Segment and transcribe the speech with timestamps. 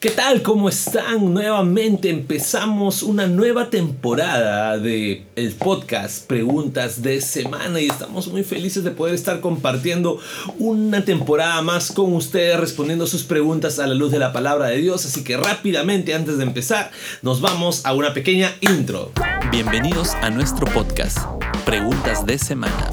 [0.00, 0.40] ¿Qué tal?
[0.40, 1.34] ¿Cómo están?
[1.34, 8.82] Nuevamente empezamos una nueva temporada de el podcast Preguntas de Semana y estamos muy felices
[8.82, 10.18] de poder estar compartiendo
[10.58, 14.78] una temporada más con ustedes respondiendo sus preguntas a la luz de la palabra de
[14.78, 15.04] Dios.
[15.04, 16.90] Así que rápidamente antes de empezar
[17.20, 19.12] nos vamos a una pequeña intro.
[19.50, 21.18] Bienvenidos a nuestro podcast
[21.66, 22.90] Preguntas de Semana.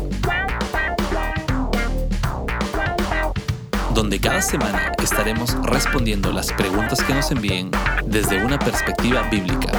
[3.97, 7.71] Donde cada semana estaremos respondiendo las preguntas que nos envíen
[8.05, 9.71] desde una perspectiva bíblica.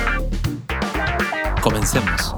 [1.62, 2.37] Comencemos.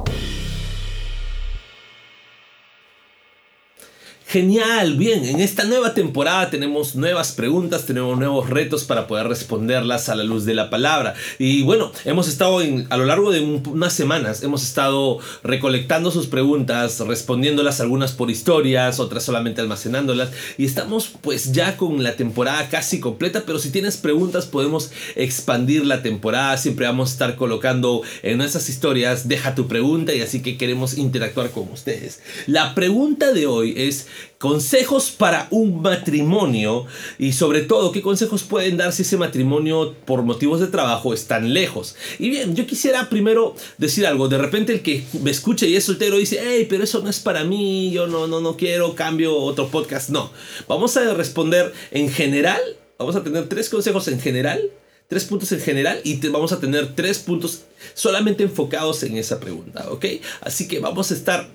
[4.31, 10.09] Genial, bien, en esta nueva temporada tenemos nuevas preguntas, tenemos nuevos retos para poder responderlas
[10.09, 11.15] a la luz de la palabra.
[11.41, 16.29] Y bueno, hemos estado en, a lo largo de unas semanas, hemos estado recolectando sus
[16.29, 20.31] preguntas, respondiéndolas algunas por historias, otras solamente almacenándolas.
[20.57, 25.85] Y estamos pues ya con la temporada casi completa, pero si tienes preguntas podemos expandir
[25.85, 30.41] la temporada, siempre vamos a estar colocando en nuestras historias, deja tu pregunta y así
[30.41, 32.21] que queremos interactuar con ustedes.
[32.47, 34.07] La pregunta de hoy es
[34.39, 36.87] consejos para un matrimonio
[37.19, 41.53] y sobre todo qué consejos pueden dar si ese matrimonio por motivos de trabajo están
[41.53, 41.97] lejos.
[42.19, 44.29] Y bien, yo quisiera primero decir algo.
[44.29, 47.21] De repente el que me escucha y es soltero dice, hey, pero eso no es
[47.21, 50.11] para mí, yo no, no, no quiero, cambio otro podcast.
[50.11, 50.31] No,
[50.67, 52.61] vamos a responder en general,
[52.99, 54.71] vamos a tener tres consejos en general
[55.11, 57.63] tres puntos en general y vamos a tener tres puntos
[57.95, 60.07] solamente enfocados en esa pregunta, ¿ok?
[60.41, 61.49] Así que vamos a estar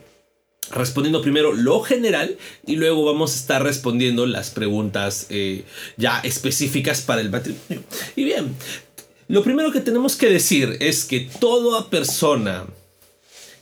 [0.72, 5.64] respondiendo primero lo general y luego vamos a estar respondiendo las preguntas eh,
[5.98, 7.84] ya específicas para el matrimonio.
[8.16, 8.56] Y bien,
[9.28, 12.66] lo primero que tenemos que decir es que toda persona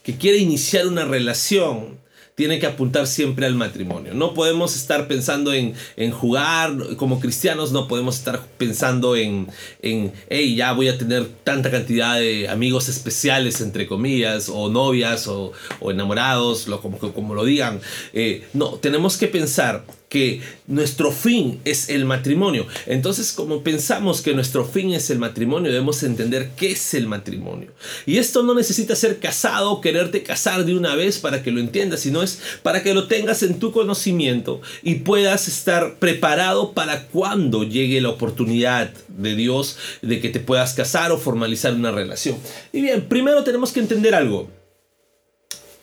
[0.04, 2.03] que quiere iniciar una relación
[2.36, 4.14] tiene que apuntar siempre al matrimonio.
[4.14, 5.76] No podemos estar pensando en,
[6.12, 9.48] jugar como cristianos, no podemos estar pensando en,
[9.82, 15.28] en, hey, ya voy a tener tanta cantidad de amigos especiales, entre comillas, o novias,
[15.28, 15.54] o,
[15.90, 17.80] enamorados, lo, como, como lo digan.
[18.14, 22.68] Eh, no, tenemos que pensar que nuestro fin es el matrimonio.
[22.86, 27.72] Entonces, como pensamos que nuestro fin es el matrimonio, debemos entender qué es el matrimonio.
[28.06, 32.02] Y esto no necesita ser casado, quererte casar de una vez para que lo entiendas,
[32.02, 37.64] sino es para que lo tengas en tu conocimiento y puedas estar preparado para cuando
[37.64, 42.38] llegue la oportunidad de Dios de que te puedas casar o formalizar una relación.
[42.72, 44.48] Y bien, primero tenemos que entender algo.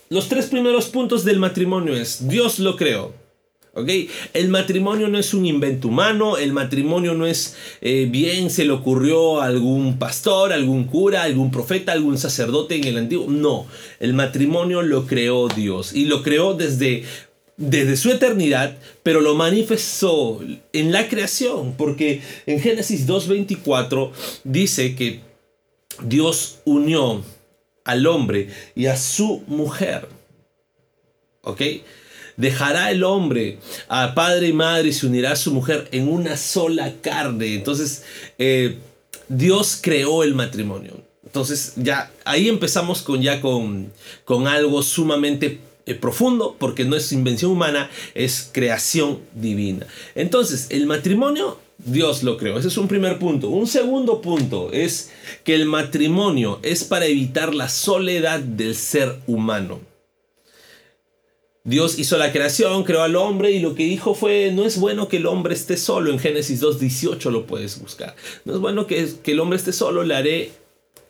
[0.08, 3.12] Los tres primeros puntos del matrimonio es Dios lo creó.
[3.74, 8.72] El matrimonio no es un invento humano, el matrimonio no es eh, bien, se le
[8.72, 13.30] ocurrió a algún pastor, algún cura, algún profeta, algún sacerdote en el antiguo.
[13.30, 13.66] No,
[14.00, 17.04] el matrimonio lo creó Dios y lo creó desde
[17.60, 20.40] desde su eternidad, pero lo manifestó
[20.72, 24.12] en la creación, porque en Génesis 2.24
[24.44, 25.20] dice que
[26.02, 27.22] Dios unió
[27.84, 30.08] al hombre y a su mujer.
[31.42, 31.60] ¿Ok?
[32.36, 33.58] Dejará el hombre
[33.88, 37.54] a padre y madre y se unirá a su mujer en una sola carne.
[37.54, 38.04] Entonces,
[38.38, 38.78] eh,
[39.28, 41.02] Dios creó el matrimonio.
[41.24, 43.92] Entonces, ya ahí empezamos con ya con,
[44.24, 49.86] con algo sumamente eh, profundo, porque no es invención humana, es creación divina.
[50.14, 52.58] Entonces, el matrimonio Dios lo creó.
[52.58, 53.48] Ese es un primer punto.
[53.48, 55.10] Un segundo punto es
[55.44, 59.80] que el matrimonio es para evitar la soledad del ser humano.
[61.64, 65.08] Dios hizo la creación, creó al hombre y lo que dijo fue, no es bueno
[65.08, 66.10] que el hombre esté solo.
[66.10, 68.16] En Génesis 2.18 lo puedes buscar.
[68.44, 70.52] No es bueno que, que el hombre esté solo, le haré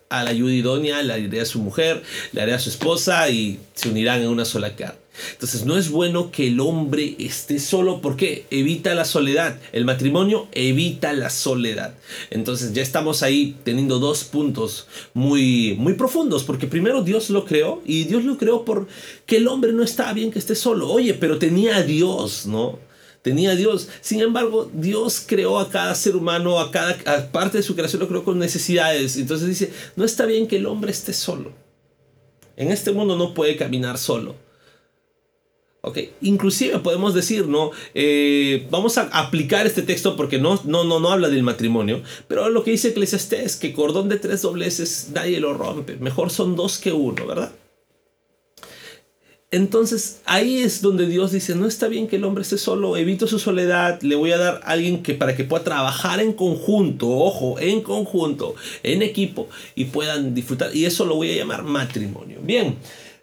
[0.09, 2.03] a la ayuda idónea, le haré a su mujer,
[2.33, 5.00] le haré a su esposa y se unirán en una sola carne.
[5.33, 9.59] Entonces no es bueno que el hombre esté solo porque evita la soledad.
[9.71, 11.95] El matrimonio evita la soledad.
[12.29, 17.81] Entonces ya estamos ahí teniendo dos puntos muy, muy profundos porque primero Dios lo creó
[17.85, 20.89] y Dios lo creó porque el hombre no estaba bien que esté solo.
[20.89, 22.79] Oye, pero tenía a Dios, ¿no?
[23.21, 23.87] tenía a Dios.
[24.01, 28.07] Sin embargo, Dios creó a cada ser humano, a cada parte de su creación lo
[28.07, 29.17] creó con necesidades.
[29.17, 31.51] Entonces dice, no está bien que el hombre esté solo.
[32.57, 34.35] En este mundo no puede caminar solo.
[35.83, 36.11] Okay.
[36.21, 37.71] Inclusive podemos decir, ¿no?
[37.95, 42.49] Eh, vamos a aplicar este texto porque no, no, no, no habla del matrimonio, pero
[42.49, 46.55] lo que dice Eclesiastés es que cordón de tres dobleces nadie lo rompe, mejor son
[46.55, 47.51] dos que uno, ¿verdad?
[49.53, 53.25] Entonces ahí es donde Dios dice, no está bien que el hombre esté solo, evito
[53.25, 57.09] su soledad, le voy a dar a alguien que para que pueda trabajar en conjunto,
[57.09, 60.73] ojo, en conjunto, en equipo y puedan disfrutar.
[60.73, 62.37] Y eso lo voy a llamar matrimonio.
[62.41, 62.77] Bien,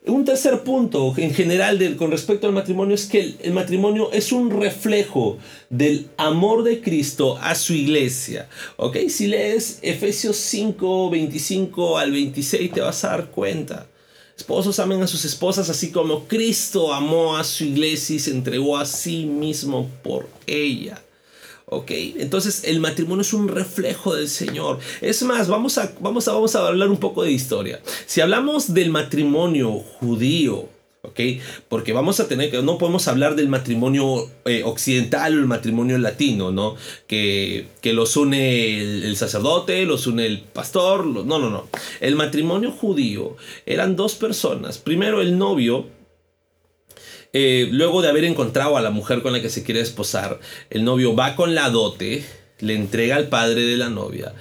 [0.09, 4.51] Un tercer punto en general con respecto al matrimonio es que el, matrimonio es un
[4.51, 5.37] reflejo
[5.69, 8.49] del amor de Cristo a su iglesia.
[8.79, 8.97] ¿Ok?
[9.11, 13.87] Si lees Efesios 5, 25 al 26 te vas a dar cuenta.
[14.35, 18.79] Esposos amen a sus esposas así como Cristo amó a su iglesia y se entregó
[18.79, 21.03] a sí mismo por ella.
[21.71, 21.91] ¿Ok?
[22.17, 24.79] Entonces el matrimonio es un reflejo del Señor.
[25.01, 27.81] Es más, vamos a, vamos a, vamos a hablar un poco de historia.
[28.07, 30.69] Si hablamos del matrimonio judío,
[31.03, 31.21] ¿ok?
[31.69, 35.99] Porque vamos a tener que, no podemos hablar del matrimonio eh, occidental o el matrimonio
[35.99, 36.77] latino, ¿no?
[37.07, 41.69] Que, que los une el, sacerdote, los une el pastor, no, no, no.
[42.01, 43.37] El matrimonio judío
[43.67, 44.79] eran dos personas.
[44.79, 45.87] Primero el novio,
[47.33, 50.41] eh, luego de haber encontrado a la mujer con la que se quiere esposar,
[50.71, 52.25] el novio va con la dote,
[52.61, 54.35] le entrega al padre de la novia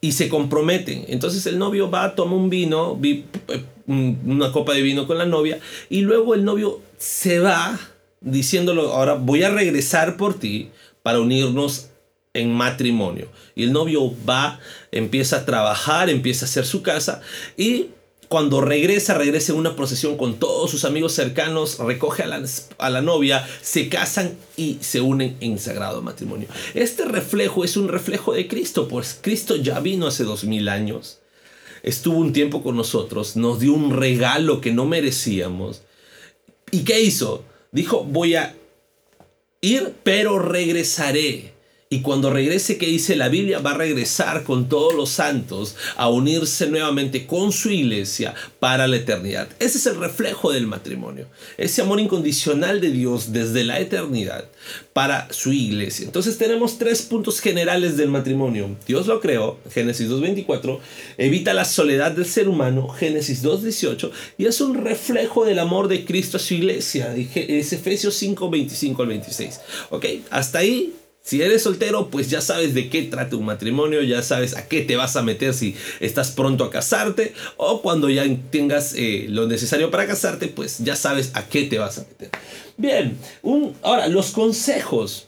[0.00, 1.04] y se comprometen.
[1.08, 3.24] Entonces el novio va, toma un vino, eh,
[3.86, 5.58] una copa de vino con la novia
[5.88, 7.78] y luego el novio se va
[8.20, 10.70] diciéndolo, ahora voy a regresar por ti
[11.02, 11.90] para unirnos
[12.34, 13.28] en matrimonio.
[13.54, 14.60] Y el novio va,
[14.92, 17.22] empieza a trabajar, empieza a hacer su casa
[17.56, 17.88] y
[18.28, 22.44] cuando regresa, regresa en una procesión con todos sus amigos cercanos, recoge a la,
[22.78, 26.48] a la, novia, se casan y se unen en sagrado matrimonio.
[26.74, 31.20] Este reflejo es un reflejo de Cristo, pues Cristo ya vino hace dos mil años,
[31.82, 35.82] estuvo un tiempo con nosotros, nos dio un regalo que no merecíamos.
[36.72, 37.44] ¿Y qué hizo?
[37.70, 38.56] Dijo, voy a
[39.60, 41.55] ir, pero regresaré.
[41.88, 46.08] Y cuando regrese, que dice la Biblia, va a regresar con todos los santos a
[46.08, 49.46] unirse nuevamente con su iglesia para la eternidad.
[49.60, 51.28] Ese es el reflejo del matrimonio.
[51.56, 54.46] Ese amor incondicional de Dios desde la eternidad
[54.92, 56.06] para su iglesia.
[56.06, 58.76] Entonces tenemos tres puntos generales del matrimonio.
[58.84, 60.80] Dios lo creó, Génesis 2.24,
[61.18, 66.04] evita la soledad del ser humano, Génesis 2.18, y es un reflejo del amor de
[66.04, 69.60] Cristo a su iglesia, es Efesios 5.25 al 26.
[69.90, 70.92] Ok, hasta ahí
[71.26, 74.82] si eres soltero, pues ya sabes de qué trata un matrimonio, ya sabes a qué
[74.82, 79.48] te vas a meter si estás pronto a casarte o cuando ya tengas eh, lo
[79.48, 82.30] necesario para casarte, pues ya sabes a qué te vas a meter.
[82.76, 85.26] Bien, un, ahora los consejos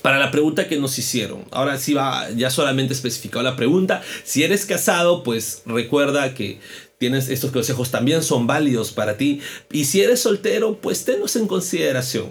[0.00, 1.44] para la pregunta que nos hicieron.
[1.50, 4.02] Ahora sí va ya solamente especificado la pregunta.
[4.22, 6.60] Si eres casado, pues recuerda que
[6.98, 9.40] tienes estos consejos también son válidos para ti.
[9.72, 12.28] Y si eres soltero, pues tenlos en consideración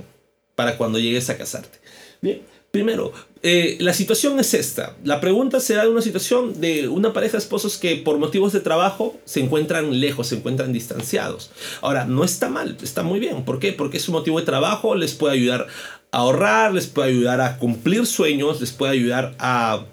[0.55, 1.77] para cuando llegues a casarte.
[2.21, 2.55] Bien.
[2.75, 4.97] Primero, eh, la situación es esta.
[5.05, 8.51] La pregunta se da de una situación de una pareja de esposos que por motivos
[8.51, 11.51] de trabajo se encuentran lejos, se encuentran distanciados.
[11.79, 13.45] Ahora, no está mal, está muy bien.
[13.45, 13.71] ¿Por qué?
[13.71, 15.67] Porque su motivo de trabajo les puede ayudar
[16.11, 19.85] a ahorrar, les puede ayudar a cumplir sueños, les puede ayudar a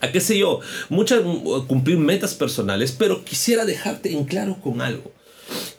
[0.00, 0.60] a qué sé yo,
[0.90, 1.22] muchas
[1.66, 5.10] cumplir metas personales, pero quisiera dejarte en claro con algo.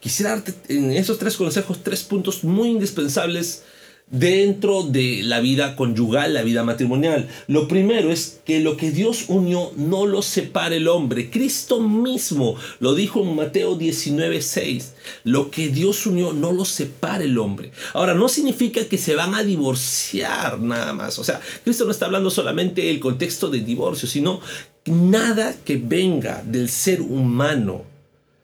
[0.02, 3.64] Quisiera darte en esos tres consejos tres puntos muy indispensables
[4.12, 7.28] dentro de la vida conyugal, la vida matrimonial.
[7.48, 11.30] Lo primero es que lo que Dios unió no lo separe el hombre.
[11.30, 14.94] Cristo mismo lo dijo en Mateo 19:6.
[15.24, 17.72] Lo que Dios unió no lo separe el hombre.
[17.94, 21.18] Ahora, no significa que se van a divorciar nada más.
[21.18, 24.42] O sea, Cristo no está hablando solamente del contexto de divorcio, sino
[24.86, 27.86] nada que venga del ser humano,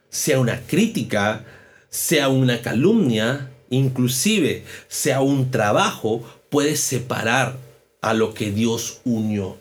[0.10, 1.46] sea una crítica,
[1.90, 7.58] sea una calumnia, inclusive sea un trabajo, puede separar
[8.02, 9.58] a lo que Dios unió.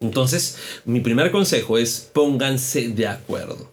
[0.00, 3.72] Entonces, mi primer consejo es pónganse de acuerdo.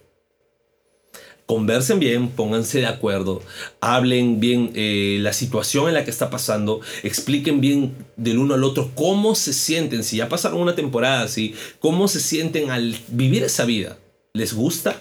[1.46, 3.42] Conversen bien, pónganse de acuerdo,
[3.80, 8.64] hablen bien eh, la situación en la que está pasando, expliquen bien del uno al
[8.64, 13.42] otro cómo se sienten, si ya pasaron una temporada así, cómo se sienten al vivir
[13.42, 13.98] esa vida.
[14.32, 14.96] ¿Les gusta?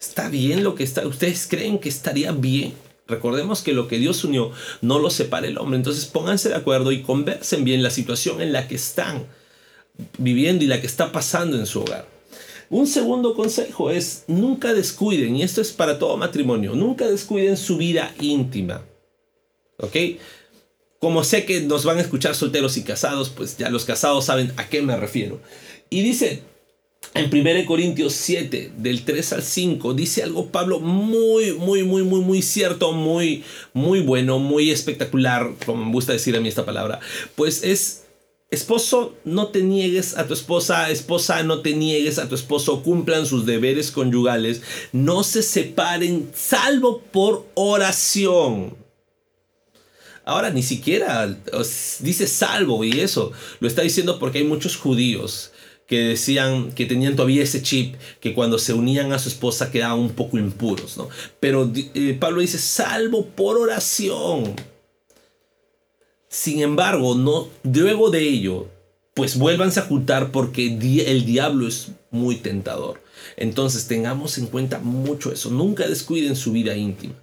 [0.00, 1.06] ¿Está bien lo que está?
[1.06, 2.72] ¿Ustedes creen que estaría bien?
[3.10, 5.76] Recordemos que lo que Dios unió no lo separa el hombre.
[5.76, 9.26] Entonces pónganse de acuerdo y conversen bien la situación en la que están
[10.18, 12.06] viviendo y la que está pasando en su hogar.
[12.70, 17.76] Un segundo consejo es nunca descuiden, y esto es para todo matrimonio, nunca descuiden su
[17.76, 18.82] vida íntima.
[19.78, 19.96] ¿Ok?
[21.00, 24.52] Como sé que nos van a escuchar solteros y casados, pues ya los casados saben
[24.56, 25.40] a qué me refiero.
[25.88, 26.44] Y dice,
[27.14, 32.20] en 1 Corintios 7, del 3 al 5, dice algo Pablo muy, muy, muy, muy,
[32.20, 37.00] muy cierto, muy, muy bueno, muy espectacular, como me gusta decir a mí esta palabra.
[37.34, 38.04] Pues es,
[38.50, 43.26] esposo, no te niegues a tu esposa, esposa, no te niegues a tu esposo, cumplan
[43.26, 44.62] sus deberes conyugales,
[44.92, 48.76] no se separen, salvo por oración.
[50.24, 51.36] Ahora ni siquiera
[52.00, 55.50] dice salvo y eso, lo está diciendo porque hay muchos judíos
[55.90, 59.98] que decían que tenían todavía ese chip, que cuando se unían a su esposa quedaban
[59.98, 61.08] un poco impuros, ¿no?
[61.40, 64.54] Pero eh, Pablo dice, salvo por oración.
[66.28, 68.68] Sin embargo, no, luego de ello,
[69.14, 73.02] pues vuélvanse a juntar porque el diablo es muy tentador.
[73.36, 75.50] Entonces tengamos en cuenta mucho eso.
[75.50, 77.14] Nunca descuiden su vida íntima.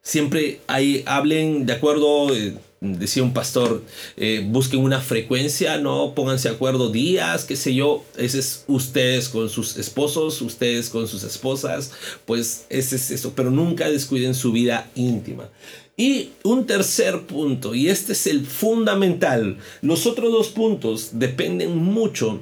[0.00, 3.82] Siempre hay, hablen de acuerdo, eh, decía un pastor,
[4.16, 8.04] eh, busquen una frecuencia, no pónganse de acuerdo días, qué sé yo.
[8.16, 11.92] Ese es ustedes con sus esposos, ustedes con sus esposas,
[12.26, 13.32] pues ese es eso.
[13.34, 15.48] Pero nunca descuiden su vida íntima.
[15.96, 19.58] Y un tercer punto, y este es el fundamental.
[19.80, 22.40] Los otros dos puntos dependen mucho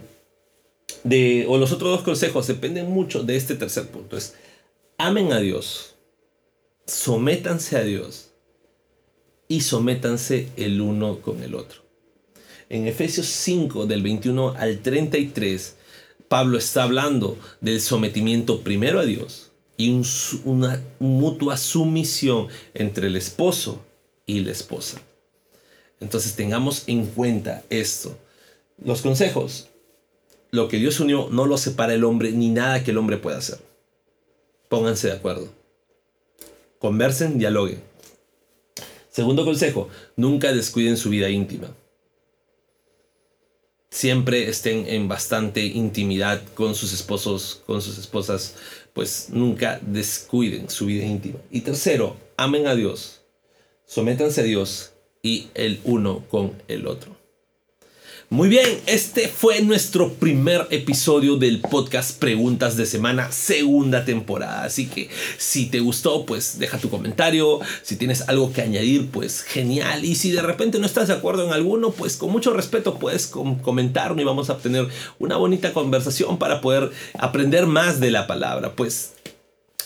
[1.04, 4.16] de, o los otros dos consejos dependen mucho de este tercer punto.
[4.16, 4.35] Es,
[4.99, 5.90] amen a Dios
[6.90, 8.29] sométanse a Dios
[9.50, 11.83] y sométanse el uno con el otro.
[12.69, 15.75] En Efesios 5 del 21 al 33,
[16.28, 20.00] Pablo está hablando del sometimiento primero a Dios y
[20.45, 23.85] una mutua sumisión entre el esposo
[24.25, 25.02] y la esposa.
[25.99, 28.16] Entonces tengamos en cuenta esto.
[28.78, 29.66] Los consejos.
[30.52, 33.38] Lo que Dios unió no lo separa el hombre ni nada que el hombre pueda
[33.38, 33.59] hacer.
[34.69, 35.49] Pónganse de acuerdo.
[36.78, 37.89] Conversen, dialoguen.
[39.20, 41.76] Segundo consejo, nunca descuiden su vida íntima.
[43.90, 48.54] Siempre estén en bastante intimidad con sus esposos, con sus esposas,
[48.94, 51.38] pues nunca descuiden su vida íntima.
[51.50, 53.20] Y tercero, amen a Dios,
[53.84, 57.19] sométanse a Dios y el uno con el otro.
[58.32, 64.62] Muy bien, este fue nuestro primer episodio del podcast Preguntas de Semana, segunda temporada.
[64.62, 67.58] Así que si te gustó, pues deja tu comentario.
[67.82, 70.04] Si tienes algo que añadir, pues genial.
[70.04, 73.26] Y si de repente no estás de acuerdo en alguno, pues con mucho respeto puedes
[73.26, 74.87] comentarme y vamos a tener
[75.18, 78.76] una bonita conversación para poder aprender más de la palabra.
[78.76, 79.14] Pues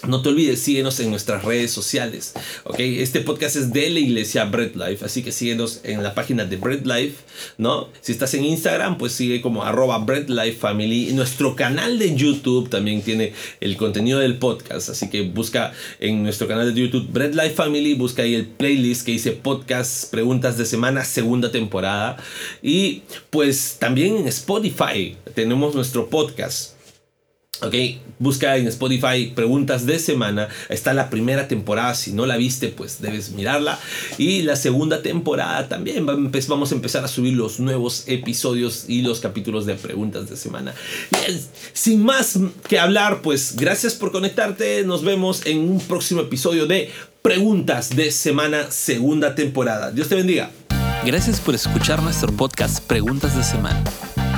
[0.08, 2.34] no te olvides, síguenos en nuestras redes sociales.
[2.64, 2.78] ¿ok?
[2.78, 6.56] Este podcast es de la iglesia Bread Life, así que síguenos en la página de
[6.56, 7.16] Bread Life.
[7.58, 7.88] ¿no?
[8.00, 11.12] Si estás en Instagram, pues sigue como arroba Bread Life Family.
[11.12, 16.46] nuestro canal de YouTube también tiene el contenido del podcast, así que busca en nuestro
[16.49, 20.66] canal de YouTube Bread Life Family, busca ahí el playlist que dice podcast Preguntas de
[20.66, 22.16] Semana, segunda temporada.
[22.62, 26.73] Y pues también en Spotify tenemos nuestro podcast.
[27.62, 27.75] Ok,
[28.18, 30.49] busca en Spotify preguntas de semana.
[30.68, 31.94] Está la primera temporada.
[31.94, 33.78] Si no la viste, pues debes mirarla.
[34.18, 36.04] Y la segunda temporada también.
[36.04, 40.75] Vamos a empezar a subir los nuevos episodios y los capítulos de preguntas de semana.
[41.73, 44.82] sin más que hablar, pues gracias por conectarte.
[44.84, 46.90] Nos vemos en un próximo episodio de
[47.23, 49.90] Preguntas de Semana, segunda temporada.
[49.90, 50.50] Dios te bendiga.
[51.06, 53.82] Gracias por escuchar nuestro podcast Preguntas de Semana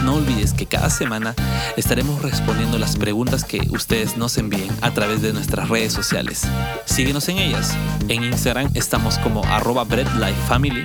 [0.04, 1.34] no olvides que cada semana
[1.76, 6.42] estaremos respondiendo las preguntas que ustedes nos envíen a través de nuestras redes sociales.
[6.84, 7.76] Síguenos en ellas.
[8.08, 10.82] En Instagram estamos como arroba breadlifefamily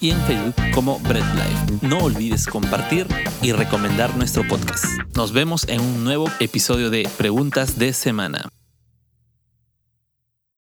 [0.00, 1.86] y en Facebook como breadlife.
[1.86, 3.06] No olvides compartir
[3.42, 4.84] y recomendar nuestro podcast.
[5.14, 8.48] Nos vemos en un nuevo episodio de Preguntas de Semana.